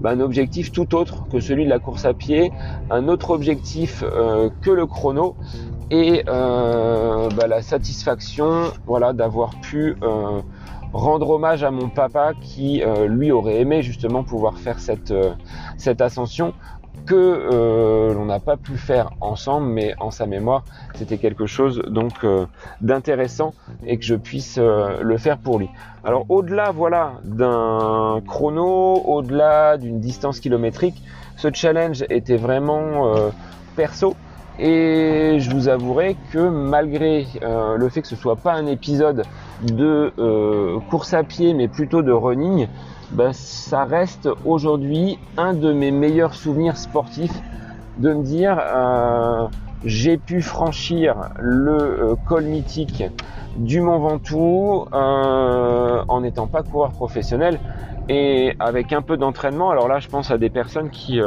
bah, 0.00 0.10
un 0.10 0.20
objectif 0.20 0.72
tout 0.72 0.94
autre 0.94 1.26
que 1.30 1.40
celui 1.40 1.64
de 1.64 1.70
la 1.70 1.78
course 1.78 2.06
à 2.06 2.14
pied, 2.14 2.52
un 2.90 3.08
autre 3.08 3.30
objectif 3.30 4.02
euh, 4.02 4.48
que 4.62 4.70
le 4.70 4.86
chrono 4.86 5.36
et 5.90 6.24
euh, 6.28 7.28
bah, 7.36 7.46
la 7.46 7.60
satisfaction 7.60 8.72
voilà, 8.86 9.12
d'avoir 9.12 9.50
pu 9.60 9.96
euh, 10.02 10.40
rendre 10.92 11.28
hommage 11.30 11.64
à 11.64 11.70
mon 11.70 11.88
papa 11.88 12.32
qui 12.40 12.82
lui 13.06 13.30
aurait 13.30 13.60
aimé 13.60 13.82
justement 13.82 14.24
pouvoir 14.24 14.58
faire 14.58 14.80
cette 14.80 16.00
ascension 16.00 16.52
que 17.04 17.14
euh, 17.14 18.14
l'on 18.14 18.26
n'a 18.26 18.40
pas 18.40 18.56
pu 18.56 18.76
faire 18.76 19.10
ensemble, 19.20 19.66
mais 19.68 19.94
en 19.98 20.10
sa 20.10 20.26
mémoire, 20.26 20.64
c'était 20.94 21.18
quelque 21.18 21.46
chose 21.46 21.82
donc 21.88 22.12
euh, 22.24 22.46
d'intéressant 22.80 23.54
et 23.86 23.98
que 23.98 24.04
je 24.04 24.14
puisse 24.14 24.56
euh, 24.58 25.00
le 25.02 25.16
faire 25.18 25.38
pour 25.38 25.58
lui. 25.58 25.68
Alors 26.04 26.26
au-delà, 26.28 26.70
voilà, 26.70 27.14
d'un 27.24 28.20
chrono, 28.26 29.02
au-delà 29.04 29.76
d'une 29.76 30.00
distance 30.00 30.40
kilométrique, 30.40 31.02
ce 31.36 31.48
challenge 31.52 32.04
était 32.10 32.36
vraiment 32.36 33.12
perso. 33.76 34.14
Et 34.58 35.38
je 35.38 35.50
vous 35.50 35.68
avouerai 35.68 36.16
que 36.32 36.48
malgré 36.48 37.26
le 37.42 37.88
fait 37.88 38.02
que 38.02 38.08
ce 38.08 38.16
soit 38.16 38.36
pas 38.36 38.52
un 38.52 38.66
épisode 38.66 39.24
de 39.62 40.12
course 40.90 41.14
à 41.14 41.22
pied, 41.22 41.54
mais 41.54 41.68
plutôt 41.68 42.02
de 42.02 42.12
running, 42.12 42.66
ben, 43.12 43.32
ça 43.32 43.84
reste 43.84 44.28
aujourd'hui 44.44 45.18
un 45.36 45.52
de 45.52 45.72
mes 45.72 45.90
meilleurs 45.90 46.34
souvenirs 46.34 46.76
sportifs 46.76 47.34
de 47.98 48.12
me 48.14 48.22
dire 48.22 48.58
euh, 48.58 49.46
j'ai 49.84 50.16
pu 50.16 50.40
franchir 50.42 51.16
le 51.38 51.72
euh, 51.72 52.14
col 52.28 52.44
mythique 52.44 53.02
du 53.56 53.80
Mont 53.80 53.98
Ventoux 53.98 54.86
euh, 54.92 56.04
en 56.06 56.20
n'étant 56.20 56.46
pas 56.46 56.62
coureur 56.62 56.92
professionnel 56.92 57.58
et 58.08 58.54
avec 58.60 58.92
un 58.92 59.02
peu 59.02 59.16
d'entraînement. 59.16 59.70
Alors 59.70 59.88
là, 59.88 59.98
je 59.98 60.08
pense 60.08 60.30
à 60.30 60.38
des 60.38 60.50
personnes 60.50 60.90
qui 60.90 61.20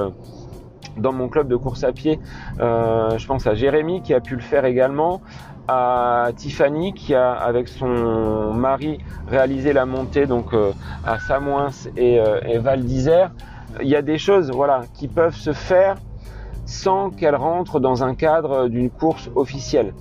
dans 0.97 1.13
mon 1.13 1.27
club 1.27 1.47
de 1.47 1.55
course 1.55 1.83
à 1.83 1.91
pied, 1.91 2.19
je 2.59 3.25
pense 3.25 3.47
à 3.47 3.55
Jérémy 3.55 4.01
qui 4.01 4.13
a 4.13 4.19
pu 4.19 4.35
le 4.35 4.41
faire 4.41 4.65
également 4.65 5.21
à 5.67 6.29
Tiffany 6.35 6.93
qui 6.93 7.15
a 7.15 7.31
avec 7.33 7.67
son 7.67 8.53
mari 8.53 8.99
réalisé 9.27 9.73
la 9.73 9.85
montée 9.85 10.25
donc 10.25 10.53
euh, 10.53 10.71
à 11.05 11.19
Samoins 11.19 11.69
et, 11.95 12.19
euh, 12.19 12.39
et, 12.45 12.57
Val 12.57 12.83
d'Isère. 12.83 13.31
Il 13.81 13.87
y 13.87 13.95
a 13.95 14.01
des 14.01 14.17
choses 14.17 14.51
voilà 14.51 14.81
qui 14.93 15.07
peuvent 15.07 15.35
se 15.35 15.53
faire 15.53 15.95
sans 16.65 17.09
qu'elles 17.09 17.35
rentrent 17.35 17.79
dans 17.79 18.03
un 18.03 18.15
cadre 18.15 18.67
d'une 18.67 18.89
course 18.89 19.29
officielle. 19.35 19.93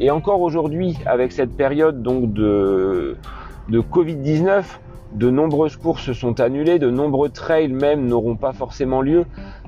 Et 0.00 0.10
encore 0.10 0.40
aujourd'hui, 0.40 0.96
avec 1.06 1.32
cette 1.32 1.56
période 1.56 2.02
donc 2.02 2.32
de, 2.32 3.16
de 3.68 3.80
Covid-19, 3.80 4.62
de 5.12 5.30
nombreuses 5.30 5.76
courses 5.76 6.12
sont 6.12 6.40
annulées, 6.40 6.78
de 6.78 6.90
nombreux 6.90 7.30
trails 7.30 7.72
même 7.72 8.06
n'auront 8.06 8.36
pas 8.36 8.52
forcément 8.52 9.00
lieu. 9.00 9.24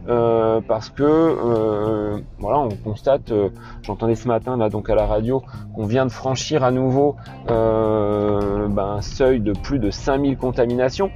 Euh, 0.09 0.61
parce 0.67 0.89
que 0.89 1.03
euh, 1.03 2.19
voilà, 2.39 2.59
on 2.61 2.71
constate, 2.71 3.33
euh, 3.33 3.51
j'entendais 3.83 4.15
ce 4.15 4.29
matin 4.29 4.57
là 4.57 4.71
donc 4.71 4.89
à 4.89 4.95
la 4.95 5.05
radio, 5.05 5.43
qu'on 5.75 5.85
vient 5.85 6.07
de 6.07 6.11
franchir 6.11 6.65
à 6.65 6.71
nouveau 6.71 7.17
ben, 7.47 8.79
un 8.79 9.03
seuil 9.03 9.41
de 9.41 9.53
plus 9.53 9.79
de 9.79 9.91
5000 9.91 10.39
contaminations. 10.39 11.11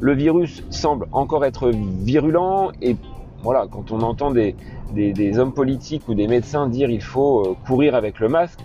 Le 0.00 0.14
virus 0.14 0.64
semble 0.70 1.06
encore 1.12 1.44
être 1.44 1.70
virulent 1.70 2.72
et 2.80 2.96
voilà, 3.42 3.66
quand 3.70 3.90
on 3.92 4.00
entend 4.00 4.30
des, 4.30 4.54
hommes 5.38 5.52
politiques 5.52 6.08
ou 6.08 6.14
des 6.14 6.26
médecins 6.26 6.66
dire 6.66 6.90
il 6.90 7.02
faut 7.02 7.56
courir 7.66 7.94
avec 7.94 8.20
le 8.20 8.28
masque, 8.28 8.60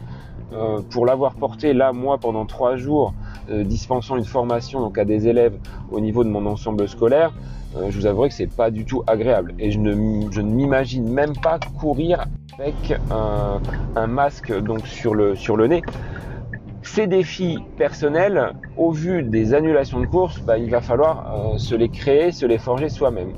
pour 0.90 1.06
l'avoir 1.06 1.36
porté 1.36 1.74
là 1.74 1.92
moi 1.92 2.18
pendant 2.18 2.46
trois 2.46 2.78
jours, 2.78 3.14
dispensant 3.50 4.18
une 4.18 4.26
formation 4.26 4.80
donc 4.80 4.98
à 4.98 5.06
des 5.06 5.28
élèves 5.28 5.58
au 5.92 6.00
niveau 6.00 6.24
de 6.24 6.30
mon 6.30 6.46
ensemble 6.46 6.88
scolaire, 6.88 7.34
euh, 7.76 7.88
je 7.90 7.98
vous 7.98 8.06
avouerai 8.06 8.30
que 8.30 8.36
c'est 8.36 8.48
pas 8.54 8.72
du 8.72 8.86
tout 8.86 9.04
agréable. 9.08 9.54
Et 9.60 9.72
je 9.72 9.80
ne, 9.80 10.32
je 10.32 10.42
ne 10.42 10.50
m'imagine 10.50 11.10
même 11.10 11.34
pas 11.36 11.60
courir 11.80 12.26
avec 12.58 12.98
un, 13.10 14.08
masque 14.08 14.58
donc 14.62 14.88
sur 14.88 15.14
le, 15.14 15.36
sur 15.36 15.58
le 15.58 15.68
nez. 15.68 15.82
Ces 16.84 17.08
défis 17.08 17.58
personnels, 17.78 18.54
au 18.78 18.92
vu 18.92 19.24
des 19.24 19.54
annulations 19.54 20.00
de 20.00 20.06
courses, 20.06 20.40
bah, 20.42 20.58
il 20.58 20.70
va 20.70 20.82
falloir 20.82 21.34
euh, 21.34 21.58
se 21.58 21.76
les 21.76 21.90
créer, 21.90 22.32
se 22.32 22.46
les 22.46 22.60
forger 22.60 22.90
soi-même. 22.90 23.34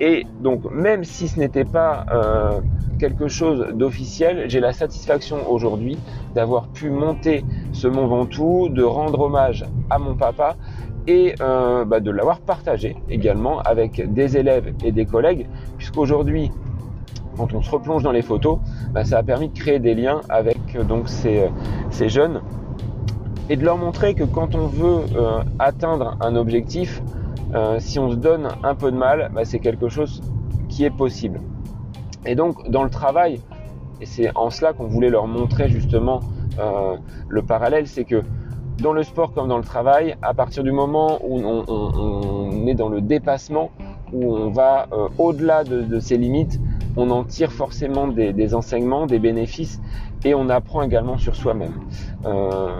Et 0.00 0.26
donc, 0.40 0.70
même 0.70 1.04
si 1.04 1.28
ce 1.28 1.38
n'était 1.38 1.64
pas 1.64 2.04
euh, 2.12 2.60
quelque 2.98 3.28
chose 3.28 3.68
d'officiel, 3.72 4.48
j'ai 4.48 4.60
la 4.60 4.72
satisfaction 4.72 5.50
aujourd'hui 5.50 5.98
d'avoir 6.34 6.68
pu 6.68 6.90
monter 6.90 7.44
ce 7.72 7.88
Mont 7.88 8.06
Ventoux, 8.06 8.68
de 8.68 8.82
rendre 8.82 9.20
hommage 9.20 9.64
à 9.88 9.98
mon 9.98 10.14
papa 10.14 10.56
et 11.06 11.34
euh, 11.40 11.84
bah, 11.84 12.00
de 12.00 12.10
l'avoir 12.10 12.40
partagé 12.40 12.96
également 13.08 13.60
avec 13.60 14.12
des 14.12 14.36
élèves 14.36 14.74
et 14.84 14.92
des 14.92 15.06
collègues, 15.06 15.46
puisqu'aujourd'hui, 15.78 16.50
quand 17.38 17.54
on 17.54 17.62
se 17.62 17.70
replonge 17.70 18.02
dans 18.02 18.12
les 18.12 18.22
photos, 18.22 18.58
bah, 18.92 19.04
ça 19.04 19.18
a 19.18 19.22
permis 19.22 19.48
de 19.48 19.58
créer 19.58 19.78
des 19.78 19.94
liens 19.94 20.20
avec 20.28 20.58
euh, 20.74 20.84
donc 20.84 21.08
ces, 21.08 21.48
ces, 21.90 22.08
jeunes 22.10 22.42
et 23.48 23.56
de 23.56 23.64
leur 23.64 23.78
montrer 23.78 24.14
que 24.14 24.24
quand 24.24 24.54
on 24.56 24.66
veut 24.66 25.04
atteindre 25.60 26.16
un 26.20 26.34
objectif, 26.34 27.00
si 27.78 27.98
on 27.98 28.10
se 28.10 28.16
donne 28.16 28.48
un 28.62 28.74
peu 28.74 28.90
de 28.90 28.96
mal, 28.96 29.30
bah, 29.34 29.44
c'est 29.44 29.60
quelque 29.60 29.88
chose 29.88 30.22
qui 30.68 30.84
est 30.84 30.90
possible. 30.90 31.40
Et 32.24 32.34
donc 32.34 32.68
dans 32.68 32.82
le 32.82 32.90
travail, 32.90 33.40
et 34.00 34.06
c'est 34.06 34.30
en 34.34 34.50
cela 34.50 34.72
qu'on 34.72 34.86
voulait 34.86 35.10
leur 35.10 35.26
montrer 35.26 35.68
justement 35.68 36.20
le 37.28 37.42
parallèle, 37.42 37.86
c'est 37.86 38.04
que 38.04 38.22
dans 38.80 38.92
le 38.92 39.02
sport 39.02 39.32
comme 39.32 39.48
dans 39.48 39.58
le 39.58 39.64
travail, 39.64 40.16
à 40.22 40.34
partir 40.34 40.62
du 40.62 40.72
moment 40.72 41.18
où 41.22 41.38
on, 41.38 42.66
est 42.66 42.74
dans 42.74 42.88
le 42.88 43.00
dépassement, 43.00 43.70
où 44.12 44.34
on 44.34 44.50
va 44.50 44.86
euh, 44.92 45.08
au-delà 45.18 45.64
de, 45.64 45.98
ses 45.98 46.16
limites, 46.16 46.60
on 46.96 47.10
en 47.10 47.24
tire 47.24 47.52
forcément 47.52 48.08
des, 48.08 48.54
enseignements, 48.54 49.06
des 49.06 49.18
bénéfices 49.18 49.80
et 50.24 50.34
on 50.34 50.48
apprend 50.48 50.82
également 50.82 51.18
sur 51.18 51.36
soi-même. 51.36 51.74
Euh, 52.24 52.70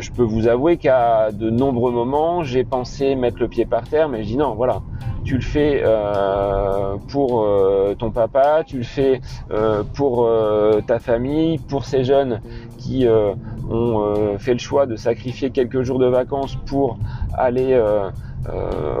je 0.00 0.10
peux 0.10 0.22
vous 0.22 0.48
avouer 0.48 0.76
qu'à 0.76 1.32
de 1.32 1.50
nombreux 1.50 1.92
moments, 1.92 2.42
j'ai 2.42 2.64
pensé 2.64 3.14
mettre 3.14 3.38
le 3.40 3.48
pied 3.48 3.66
par 3.66 3.88
terre, 3.88 4.08
mais 4.08 4.22
je 4.22 4.28
dis 4.28 4.36
non, 4.36 4.54
voilà, 4.54 4.80
tu 5.24 5.34
le 5.34 5.42
fais 5.42 5.82
euh, 5.84 6.96
pour 7.08 7.42
euh, 7.42 7.94
ton 7.94 8.10
papa, 8.10 8.62
tu 8.66 8.78
le 8.78 8.84
fais 8.84 9.20
pour 9.94 10.28
ta 10.86 10.98
famille, 10.98 11.58
pour 11.58 11.84
ces 11.84 12.04
jeunes 12.04 12.40
qui 12.78 13.06
ont 13.70 14.38
fait 14.38 14.52
le 14.52 14.58
choix 14.58 14.86
de 14.86 14.96
sacrifier 14.96 15.50
quelques 15.50 15.82
jours 15.82 15.98
de 15.98 16.06
vacances 16.06 16.56
pour 16.66 16.98
aller 17.36 17.80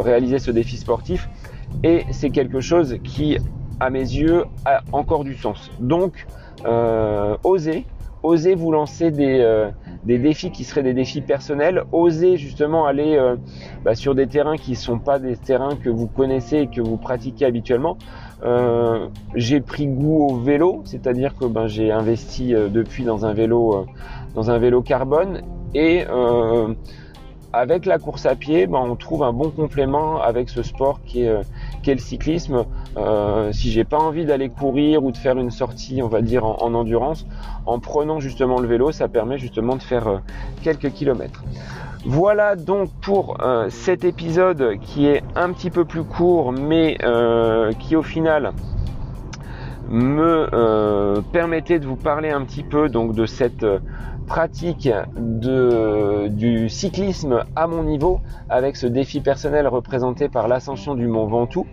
réaliser 0.00 0.38
ce 0.38 0.50
défi 0.50 0.76
sportif. 0.76 1.28
Et 1.82 2.04
c'est 2.10 2.30
quelque 2.30 2.60
chose 2.60 2.96
qui, 3.02 3.38
à 3.80 3.90
mes 3.90 3.98
yeux, 3.98 4.44
a 4.64 4.82
encore 4.92 5.24
du 5.24 5.34
sens. 5.34 5.70
Donc, 5.80 6.26
osez, 6.64 7.86
osez 8.22 8.54
vous 8.54 8.72
lancer 8.72 9.10
des, 9.10 9.70
des 10.04 10.18
défis 10.18 10.50
qui 10.50 10.64
seraient 10.64 10.82
des 10.82 10.92
défis 10.92 11.22
personnels, 11.22 11.84
osez 11.92 12.36
justement 12.36 12.86
aller 12.86 13.16
euh, 13.16 13.36
bah, 13.84 13.94
sur 13.94 14.14
des 14.14 14.26
terrains 14.26 14.56
qui 14.56 14.72
ne 14.72 14.76
sont 14.76 14.98
pas 14.98 15.18
des 15.18 15.36
terrains 15.36 15.76
que 15.76 15.88
vous 15.88 16.06
connaissez 16.06 16.58
et 16.58 16.66
que 16.66 16.80
vous 16.80 16.96
pratiquez 16.96 17.46
habituellement. 17.46 17.96
Euh, 18.44 19.08
j'ai 19.34 19.60
pris 19.60 19.86
goût 19.86 20.28
au 20.28 20.36
vélo, 20.36 20.82
c'est-à-dire 20.84 21.34
que 21.36 21.46
ben, 21.46 21.66
j'ai 21.66 21.90
investi 21.90 22.54
euh, 22.54 22.68
depuis 22.68 23.04
dans 23.04 23.24
un 23.24 23.32
vélo, 23.32 23.86
dans 24.34 24.50
un 24.50 24.58
vélo 24.58 24.82
carbone 24.82 25.40
et 25.74 26.04
avec 27.52 27.86
la 27.86 27.98
course 27.98 28.26
à 28.26 28.34
pied, 28.34 28.66
ben, 28.66 28.78
on 28.78 28.96
trouve 28.96 29.22
un 29.22 29.32
bon 29.32 29.50
complément 29.50 30.20
avec 30.20 30.50
ce 30.50 30.62
sport 30.62 31.00
qui 31.04 31.22
est, 31.22 31.34
le 31.92 31.98
cyclisme. 31.98 32.64
Euh, 32.96 33.52
si 33.52 33.70
j'ai 33.70 33.84
pas 33.84 33.98
envie 33.98 34.24
d'aller 34.24 34.48
courir 34.48 35.04
ou 35.04 35.12
de 35.12 35.16
faire 35.16 35.36
une 35.36 35.50
sortie, 35.50 36.00
on 36.02 36.08
va 36.08 36.22
dire 36.22 36.44
en, 36.44 36.72
endurance, 36.74 37.26
en 37.66 37.78
prenant 37.78 38.20
justement 38.20 38.60
le 38.60 38.68
vélo, 38.68 38.92
ça 38.92 39.08
permet 39.08 39.38
justement 39.38 39.76
de 39.76 39.82
faire 39.82 40.08
euh, 40.08 40.18
quelques 40.62 40.90
kilomètres. 40.90 41.44
Voilà 42.06 42.56
donc 42.56 42.90
pour 43.02 43.42
euh, 43.42 43.68
cet 43.70 44.04
épisode 44.04 44.78
qui 44.80 45.06
est 45.06 45.22
un 45.36 45.52
petit 45.52 45.70
peu 45.70 45.84
plus 45.84 46.04
court, 46.04 46.52
mais 46.52 46.98
qui 47.78 47.96
au 47.96 48.02
final 48.02 48.52
me 49.94 51.20
permettait 51.32 51.78
de 51.78 51.86
vous 51.86 51.96
parler 51.96 52.30
un 52.30 52.44
petit 52.44 52.62
peu 52.62 52.88
donc 52.88 53.14
de 53.14 53.26
cette 53.26 53.64
pratique 54.26 54.88
de, 55.16 56.28
du 56.28 56.68
cyclisme 56.68 57.44
à 57.56 57.66
mon 57.66 57.82
niveau 57.82 58.20
avec 58.48 58.76
ce 58.76 58.86
défi 58.86 59.20
personnel 59.20 59.68
représenté 59.68 60.28
par 60.28 60.48
l'ascension 60.48 60.94
du 60.94 61.06
Mont 61.06 61.26
Ventoux. 61.26 61.66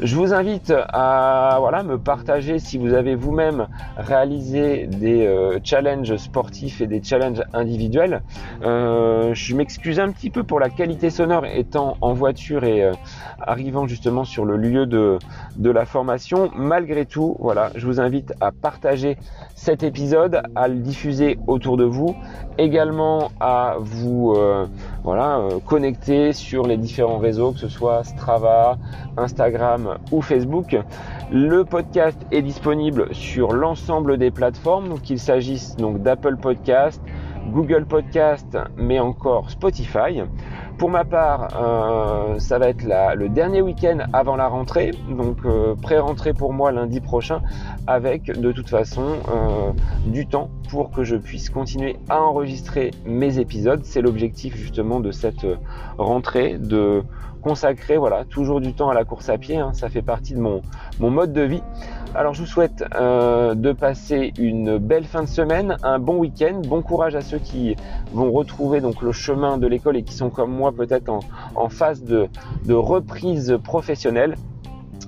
Je 0.00 0.16
vous 0.16 0.34
invite 0.34 0.72
à 0.92 1.56
voilà, 1.60 1.82
me 1.82 1.98
partager 1.98 2.58
si 2.58 2.76
vous 2.78 2.92
avez 2.94 3.14
vous-même 3.14 3.68
réalisé 3.96 4.86
des 4.86 5.26
euh, 5.26 5.58
challenges 5.62 6.16
sportifs 6.16 6.80
et 6.80 6.86
des 6.86 7.02
challenges 7.02 7.42
individuels. 7.52 8.22
Euh, 8.62 9.32
je 9.34 9.54
m'excuse 9.54 10.00
un 10.00 10.10
petit 10.10 10.30
peu 10.30 10.42
pour 10.42 10.58
la 10.58 10.70
qualité 10.70 11.10
sonore 11.10 11.46
étant 11.46 11.96
en 12.00 12.14
voiture 12.14 12.64
et 12.64 12.82
euh, 12.82 12.92
arrivant 13.38 13.86
justement 13.86 14.24
sur 14.24 14.44
le 14.44 14.56
lieu 14.56 14.86
de, 14.86 15.18
de 15.56 15.70
la 15.70 15.84
formation. 15.84 16.50
Malgré 16.56 17.06
tout, 17.06 17.36
voilà, 17.38 17.61
je 17.74 17.86
vous 17.86 18.00
invite 18.00 18.32
à 18.40 18.52
partager 18.52 19.16
cet 19.54 19.82
épisode, 19.82 20.42
à 20.54 20.68
le 20.68 20.76
diffuser 20.76 21.38
autour 21.46 21.76
de 21.76 21.84
vous, 21.84 22.14
également 22.58 23.30
à 23.40 23.76
vous 23.78 24.34
euh, 24.36 24.66
voilà, 25.04 25.38
euh, 25.38 25.58
connecter 25.60 26.32
sur 26.32 26.66
les 26.66 26.76
différents 26.76 27.18
réseaux, 27.18 27.52
que 27.52 27.58
ce 27.58 27.68
soit 27.68 28.04
Strava, 28.04 28.78
Instagram 29.16 29.98
ou 30.10 30.22
Facebook. 30.22 30.76
Le 31.30 31.64
podcast 31.64 32.18
est 32.30 32.42
disponible 32.42 33.14
sur 33.14 33.52
l'ensemble 33.52 34.18
des 34.18 34.30
plateformes, 34.30 35.00
qu'il 35.00 35.18
s'agisse 35.18 35.76
donc 35.76 36.02
d'Apple 36.02 36.36
Podcast, 36.36 37.00
Google 37.50 37.86
Podcast, 37.86 38.58
mais 38.76 39.00
encore 39.00 39.50
Spotify. 39.50 40.22
Pour 40.82 40.90
ma 40.90 41.04
part, 41.04 41.46
euh, 41.62 42.40
ça 42.40 42.58
va 42.58 42.68
être 42.68 42.82
le 43.14 43.28
dernier 43.28 43.62
week-end 43.62 43.98
avant 44.12 44.34
la 44.34 44.48
rentrée, 44.48 44.90
donc 45.16 45.36
euh, 45.44 45.76
pré-rentrée 45.76 46.32
pour 46.32 46.52
moi 46.52 46.72
lundi 46.72 47.00
prochain, 47.00 47.40
avec 47.86 48.24
de 48.24 48.50
toute 48.50 48.68
façon 48.68 49.20
euh, 49.28 49.70
du 50.06 50.26
temps 50.26 50.50
pour 50.70 50.90
que 50.90 51.04
je 51.04 51.14
puisse 51.14 51.50
continuer 51.50 51.98
à 52.08 52.20
enregistrer 52.20 52.90
mes 53.06 53.38
épisodes. 53.38 53.82
C'est 53.84 54.00
l'objectif 54.00 54.56
justement 54.56 54.98
de 54.98 55.12
cette 55.12 55.46
rentrée, 55.98 56.58
de 56.58 57.04
consacrer 57.42 57.98
voilà 57.98 58.24
toujours 58.24 58.60
du 58.60 58.72
temps 58.72 58.88
à 58.88 58.94
la 58.94 59.04
course 59.04 59.28
à 59.28 59.36
pied. 59.36 59.58
Hein. 59.58 59.72
ça 59.74 59.88
fait 59.88 60.02
partie 60.02 60.34
de 60.34 60.40
mon, 60.40 60.62
mode 60.98 61.32
de 61.32 61.42
vie. 61.42 61.62
Alors 62.14 62.32
je 62.32 62.40
vous 62.40 62.46
souhaite 62.46 62.84
euh, 62.94 63.54
de 63.54 63.72
passer 63.72 64.32
une 64.38 64.78
belle 64.78 65.04
fin 65.04 65.22
de 65.22 65.28
semaine, 65.28 65.76
un 65.82 65.98
bon 65.98 66.16
week-end, 66.16 66.62
bon 66.66 66.82
courage 66.82 67.14
à 67.14 67.20
ceux 67.20 67.38
qui 67.38 67.76
vont 68.12 68.30
retrouver 68.32 68.80
donc 68.80 69.02
le 69.02 69.12
chemin 69.12 69.58
de 69.58 69.66
l'école 69.66 69.96
et 69.96 70.02
qui 70.02 70.14
sont 70.14 70.30
comme 70.30 70.52
moi 70.52 70.72
peut-être 70.72 71.10
en, 71.10 71.68
phase 71.68 72.02
de, 72.02 72.28
de 72.64 72.74
reprise 72.74 73.58
professionnelle. 73.62 74.36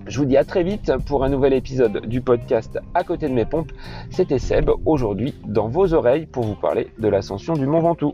Je 0.07 0.18
vous 0.18 0.27
dis 0.27 0.37
à 0.37 0.44
très 0.44 0.62
vite 0.62 0.92
pour 1.07 1.25
un 1.25 1.31
nouvel 1.31 1.55
épisode 1.55 2.07
du 2.07 2.20
podcast 2.20 2.79
À 2.94 3.05
côté 3.05 3.27
de 3.29 3.33
mes 3.33 3.47
pompes. 3.47 3.73
C'était 4.11 4.38
Seb 4.38 4.70
aujourd'hui 4.85 5.35
dans 5.47 5.68
vos 5.68 5.94
oreilles 5.94 6.27
pour 6.27 6.44
vous 6.44 6.57
parler 6.57 6.88
de 6.99 7.09
l'ascension 7.09 7.55
du 7.55 7.66
Mont 7.66 7.81
Ventoux. 7.81 8.12